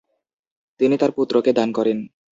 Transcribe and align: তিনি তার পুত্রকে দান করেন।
তিনি 0.79 0.95
তার 0.97 1.11
পুত্রকে 1.11 1.51
দান 1.53 1.69
করেন। 1.71 1.97